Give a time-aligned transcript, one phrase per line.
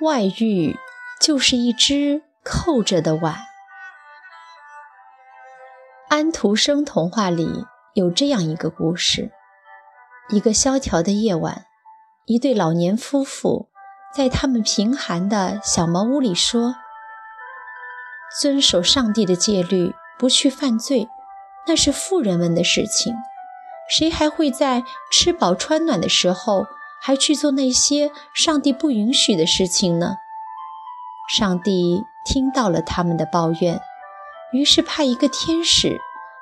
[0.00, 0.76] 外遇
[1.20, 3.36] 就是一只扣着的碗。
[6.08, 7.64] 安徒生童话里
[7.94, 9.30] 有这样一个故事：
[10.28, 11.64] 一个萧条的夜晚，
[12.26, 13.68] 一对老年夫妇
[14.14, 16.74] 在他们贫寒的小茅屋里说
[18.40, 21.08] ：“遵守上帝的戒律，不去犯罪，
[21.66, 23.14] 那是富人们的事情。
[23.88, 26.66] 谁还会在吃饱穿暖的时候，
[27.04, 30.16] 还去做那些上帝不允许的事情呢？”
[31.28, 33.80] 上帝听到了他们的抱怨。
[34.52, 35.98] 于是派一个天使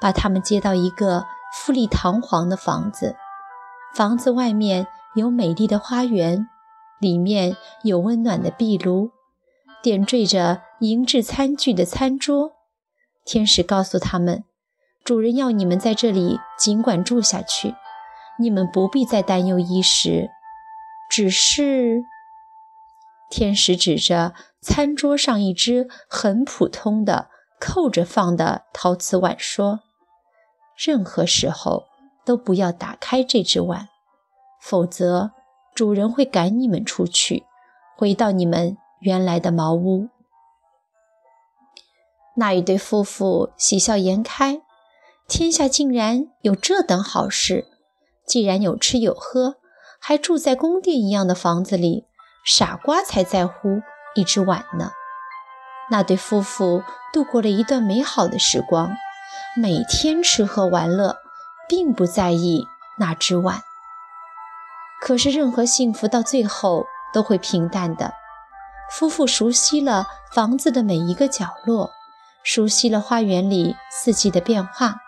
[0.00, 3.16] 把他们接到一个富丽堂皇的房子，
[3.94, 6.48] 房子外面有美丽的花园，
[7.00, 9.10] 里面有温暖的壁炉，
[9.82, 12.52] 点缀着银质餐具的餐桌。
[13.24, 14.44] 天使告诉他们，
[15.02, 17.74] 主人要你们在这里尽管住下去，
[18.38, 20.28] 你们不必再担忧衣食，
[21.10, 22.02] 只是……
[23.30, 27.30] 天使指着餐桌上一只很普通的。
[27.58, 29.80] 扣着放的陶瓷碗说
[30.76, 31.86] ：“任何时候
[32.22, 33.88] 都不要打开这只碗，
[34.60, 35.30] 否则
[35.74, 37.46] 主人会赶你们出去，
[37.96, 40.10] 回到你们原来的茅屋。”
[42.36, 44.60] 那一对夫妇喜笑颜开，
[45.26, 47.66] 天下竟然有这等好事！
[48.26, 49.56] 既然有吃有喝，
[50.08, 52.04] 还住在宫殿一样的房子里，
[52.44, 53.82] 傻瓜才在乎
[54.14, 54.92] 一只碗呢。
[55.90, 58.94] 那对夫妇度过了一段美好的时光，
[59.60, 61.16] 每天吃喝玩乐，
[61.68, 62.68] 并不在意
[63.00, 63.62] 那只碗。
[65.00, 68.12] 可是，任何幸福到最后都会平淡的。
[68.88, 71.90] 夫妇熟悉了房子的每一个角落，
[72.44, 75.00] 熟悉了花园里四季的变化，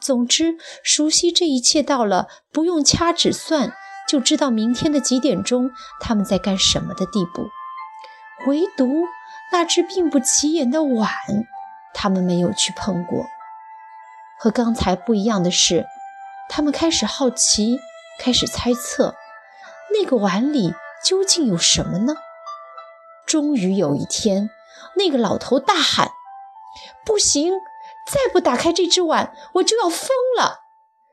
[0.00, 3.74] 总之，熟悉这一切到了不用掐指算
[4.10, 7.48] 就知道明天的几点钟他们在干什么的地步。
[8.48, 9.06] 唯独。
[9.52, 11.10] 那只并不起眼的碗，
[11.92, 13.26] 他们没有去碰过。
[14.38, 15.86] 和刚才不一样的是，
[16.48, 17.80] 他们开始好奇，
[18.20, 19.16] 开始猜测，
[19.92, 20.72] 那个碗里
[21.04, 22.14] 究竟有什么呢？
[23.26, 24.50] 终于有一天，
[24.94, 26.12] 那个老头大喊
[27.04, 27.52] ：“不行！
[28.06, 30.60] 再不打开这只碗，我就要疯了！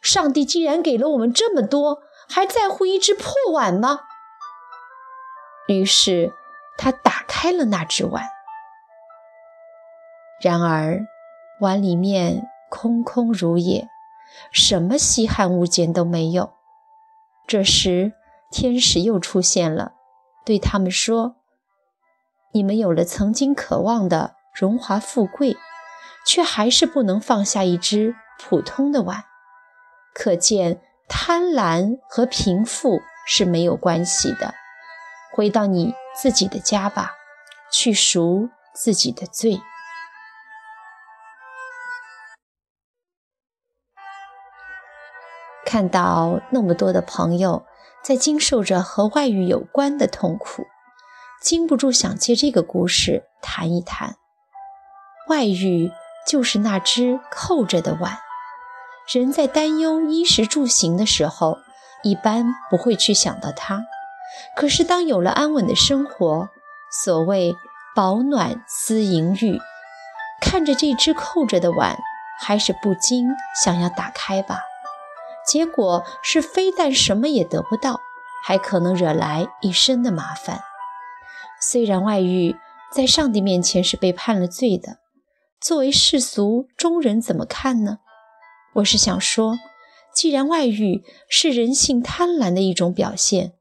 [0.00, 1.98] 上帝既然给了我们这么多，
[2.32, 4.00] 还在乎一只破碗吗？”
[5.68, 6.32] 于是。
[6.78, 8.24] 他打开了那只碗，
[10.40, 11.06] 然而
[11.60, 13.88] 碗里面空空如也，
[14.50, 16.54] 什么稀罕物件都没有。
[17.46, 18.14] 这时，
[18.50, 19.92] 天使又出现了，
[20.44, 21.36] 对他们说
[22.52, 25.56] ：“你们有了曾经渴望的荣华富贵，
[26.26, 29.24] 却还是不能放下一只普通的碗，
[30.14, 30.80] 可见
[31.12, 34.54] 贪婪和贫富是没有关系的。
[35.32, 37.14] 回到你。”自己的家吧，
[37.72, 39.62] 去赎自己的罪。
[45.64, 47.64] 看到那么多的朋友
[48.02, 50.66] 在经受着和外遇有关的痛苦，
[51.40, 54.16] 禁不住想借这个故事谈一谈。
[55.30, 55.90] 外遇
[56.26, 58.18] 就是那只扣着的碗。
[59.20, 61.58] 人在担忧衣食住行的时候，
[62.02, 63.84] 一般不会去想到它。
[64.56, 66.48] 可是，当有了安稳的生活，
[67.04, 67.54] 所谓
[67.94, 69.60] 饱暖思淫欲，
[70.40, 71.98] 看着这只扣着的碗，
[72.40, 73.26] 还是不禁
[73.62, 74.60] 想要打开吧。
[75.46, 78.00] 结果是，非但什么也得不到，
[78.44, 80.60] 还可能惹来一身的麻烦。
[81.60, 82.56] 虽然外遇
[82.90, 84.98] 在上帝面前是被判了罪的，
[85.60, 87.98] 作为世俗中人怎么看呢？
[88.74, 89.58] 我是想说，
[90.14, 93.52] 既然外遇是人性贪婪的一种表现。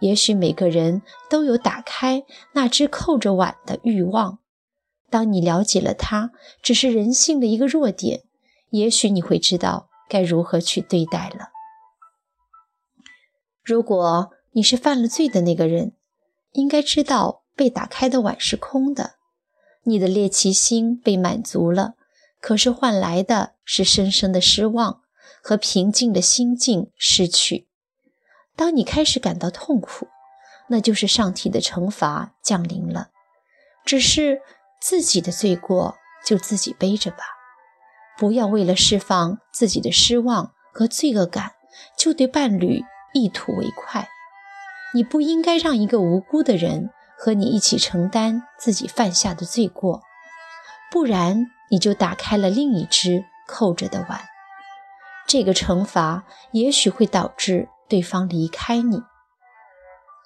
[0.00, 4.40] 也许每个人都有打开那只扣着碗的欲望。
[5.08, 8.22] 当你了解了它只是人性的一个弱点，
[8.70, 11.50] 也许你会知道该如何去对待了。
[13.62, 15.92] 如果你是犯了罪的那个人，
[16.52, 19.14] 应该知道被打开的碗是空的，
[19.84, 21.94] 你的猎奇心被满足了，
[22.44, 25.00] 可是换来的是深深的失望
[25.42, 27.66] 和平静的心境失去。
[28.54, 30.08] 当你开始感到痛苦，
[30.68, 33.08] 那就是上帝的惩罚降临了。
[33.86, 34.42] 只是
[34.78, 37.24] 自己的罪过就自己背着吧，
[38.18, 41.52] 不要为了释放自己的失望和罪恶感，
[41.96, 44.06] 就对伴侣一吐为快。
[44.92, 50.02] 你不应该让一个无辜的人和你一起承担自己犯下的罪过，
[50.90, 54.20] 不然你就打开了另一只扣着的碗。
[55.26, 57.68] 这个惩罚也许会导致。
[57.86, 59.02] 对方离开你，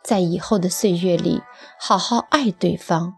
[0.04, 1.42] 在以后的岁月里，
[1.78, 3.14] 好好爱对方，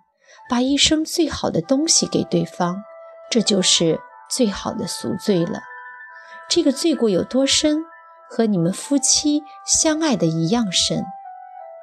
[0.48, 2.82] 把一生最好的东西给对方，
[3.30, 4.00] 这就是
[4.30, 5.60] 最好的赎罪了。
[6.48, 7.84] 这个罪过有多深，
[8.30, 11.04] 和你们夫妻相爱的一样深，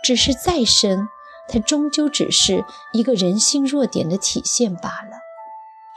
[0.03, 1.07] 只是再深，
[1.47, 5.06] 它终究只是一个人性弱点的体现罢了。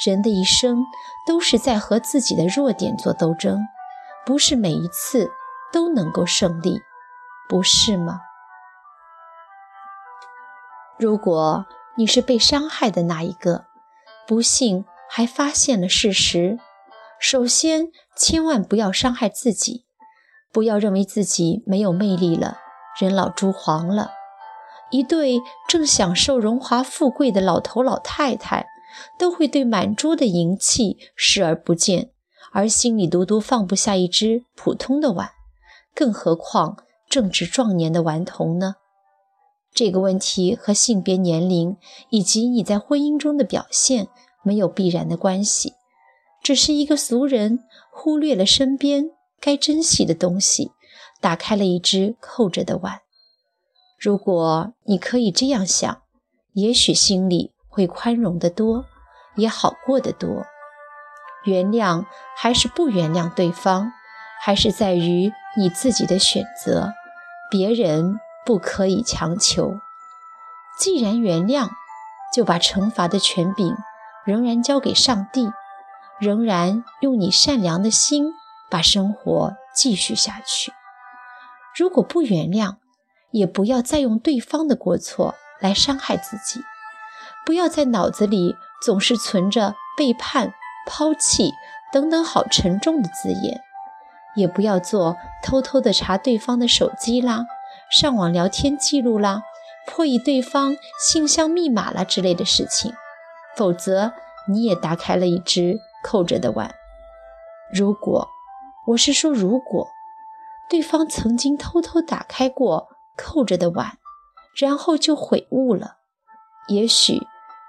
[0.04, 0.84] 人的一生
[1.26, 3.60] 都是在和自己的弱点做斗争，
[4.24, 5.30] 不是每一次
[5.72, 6.80] 都能够胜利，
[7.48, 8.20] 不是吗？
[10.98, 11.66] 如果
[11.96, 13.66] 你是被伤害的那一个，
[14.26, 16.58] 不幸还发现了事实，
[17.18, 19.84] 首先千万不要伤害自己，
[20.50, 22.58] 不要认为自己没有魅力了，
[22.98, 24.12] 人老珠黄了。
[24.90, 28.66] 一对正享受荣华富贵的老头老太太，
[29.18, 32.10] 都会对满桌的银器视而不见，
[32.52, 35.30] 而心里独独放不下一只普通的碗，
[35.94, 38.76] 更何况正值壮年的顽童呢？
[39.72, 41.76] 这个问题和性别、年龄
[42.08, 44.08] 以及你在婚姻中的表现
[44.42, 45.74] 没有必然的关系，
[46.42, 47.60] 只是一个俗人
[47.92, 49.10] 忽略了身边
[49.40, 50.72] 该珍惜的东西，
[51.20, 53.02] 打开了一只扣着的碗。
[53.98, 56.02] 如果你可以这样想，
[56.54, 58.84] 也许心里会宽容得多，
[59.36, 60.44] 也好过得多。
[61.44, 62.04] 原谅
[62.36, 63.92] 还是不原谅对方，
[64.42, 66.92] 还是在于你自己的选择，
[67.50, 68.20] 别人。
[68.46, 69.78] 不可以强求。
[70.78, 71.68] 既然原谅，
[72.34, 73.76] 就把惩罚的权柄
[74.24, 75.52] 仍然交给上帝，
[76.18, 78.32] 仍然用你善良的心
[78.70, 80.72] 把生活继续下去。
[81.76, 82.76] 如果不原谅，
[83.30, 86.62] 也不要再用对方的过错来伤害自己。
[87.44, 90.54] 不要在脑子里总是存着背叛、
[90.86, 91.52] 抛弃
[91.92, 93.60] 等等好沉重的字眼，
[94.36, 97.46] 也不要做偷偷的查对方的手机啦。
[97.90, 99.42] 上网聊天记录啦，
[99.86, 102.94] 破译对方信箱密码啦之类的事情，
[103.56, 104.12] 否则
[104.48, 106.74] 你也打开了一只扣着的碗。
[107.72, 108.28] 如果
[108.88, 109.88] 我是说，如果
[110.68, 113.98] 对方曾经偷偷打开过扣着的碗，
[114.56, 115.96] 然后就悔悟了，
[116.70, 117.26] 也许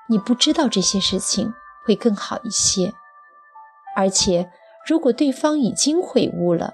[0.08, 1.54] 你不知道这些事情
[1.86, 2.94] 会更好一些。
[3.96, 4.50] 而且，
[4.88, 6.74] 如果对方已经悔悟了，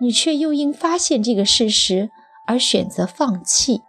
[0.00, 2.10] 你却又因发现这个事实。
[2.46, 3.80] 而选择放弃，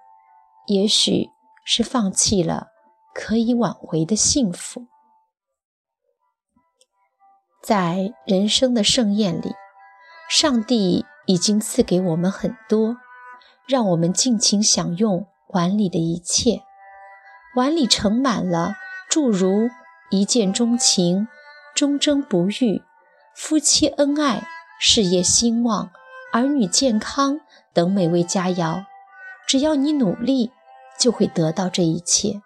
[0.68, 1.30] 也许
[1.66, 2.68] 是放弃了
[3.14, 4.88] 可以挽回的幸福。
[7.62, 9.52] 在人生的盛宴里，
[10.30, 12.96] 上帝已经赐给我们很多，
[13.68, 16.62] 让我们尽情享用碗里的一切。
[17.56, 18.76] 碗里盛满了
[19.10, 19.70] 诸如
[20.10, 21.28] 一见钟情、
[21.74, 22.84] 忠贞不渝、
[23.36, 24.46] 夫妻恩爱、
[24.80, 25.90] 事业兴旺、
[26.34, 27.40] 儿女健康。
[27.74, 28.86] 等美味佳肴，
[29.46, 30.54] 只要你努力，
[30.98, 32.42] 就会得到这一切。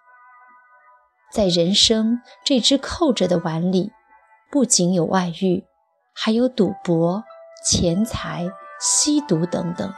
[1.32, 3.92] 在人生这只扣着的碗里，
[4.50, 5.62] 不仅有外遇，
[6.12, 7.22] 还有赌博、
[7.64, 9.94] 钱财、吸毒等等。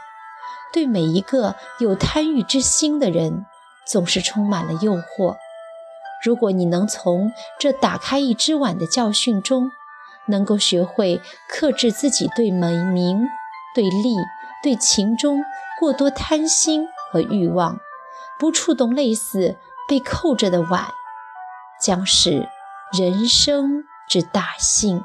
[0.71, 3.47] 对每一个有贪欲之心的人，
[3.85, 5.37] 总是充满了诱惑。
[6.23, 9.71] 如果你能从这打开一只碗的教训中，
[10.27, 13.27] 能够学会克制自己对美名、
[13.75, 14.15] 对利。
[14.63, 15.43] 对情中
[15.77, 17.81] 过多贪心和欲望，
[18.39, 19.57] 不触动类似
[19.89, 20.87] 被扣着的碗，
[21.81, 22.47] 将是
[22.97, 25.03] 人生之大幸。